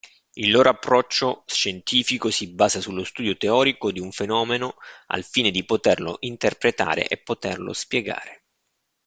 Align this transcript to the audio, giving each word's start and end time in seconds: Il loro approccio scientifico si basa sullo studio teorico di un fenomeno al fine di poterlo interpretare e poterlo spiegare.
Il 0.33 0.49
loro 0.49 0.67
approccio 0.69 1.43
scientifico 1.45 2.31
si 2.31 2.47
basa 2.47 2.81
sullo 2.81 3.03
studio 3.03 3.37
teorico 3.37 3.91
di 3.91 3.99
un 3.99 4.11
fenomeno 4.11 4.77
al 5.09 5.21
fine 5.23 5.51
di 5.51 5.63
poterlo 5.63 6.15
interpretare 6.21 7.07
e 7.07 7.17
poterlo 7.17 7.71
spiegare. 7.71 8.45